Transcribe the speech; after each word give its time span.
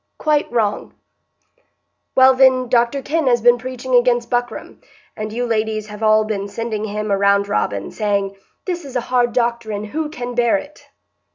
"Quite 0.17 0.51
wrong." 0.51 0.95
"Well, 2.15 2.33
then, 2.33 2.69
Dr 2.69 3.03
Kenn 3.03 3.27
has 3.27 3.39
been 3.39 3.59
preaching 3.59 3.93
against 3.93 4.31
buckram, 4.31 4.81
and 5.15 5.31
you 5.31 5.45
ladies 5.45 5.89
have 5.89 6.01
all 6.01 6.23
been 6.23 6.47
sending 6.47 6.85
him 6.85 7.11
a 7.11 7.15
roundrobin, 7.19 7.91
saying, 7.91 8.35
'This 8.65 8.83
is 8.83 8.95
a 8.95 9.01
hard 9.13 9.31
doctrine; 9.31 9.83
who 9.83 10.09
can 10.09 10.33
bear 10.33 10.57
it? 10.57 10.87